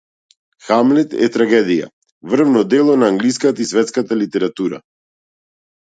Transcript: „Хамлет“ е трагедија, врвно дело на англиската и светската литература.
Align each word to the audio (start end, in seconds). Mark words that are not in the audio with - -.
„Хамлет“ 0.67 1.13
е 1.27 1.27
трагедија, 1.35 1.89
врвно 2.33 2.65
дело 2.73 2.97
на 3.03 3.13
англиската 3.15 3.67
и 3.67 3.71
светската 3.73 4.21
литература. 4.23 4.81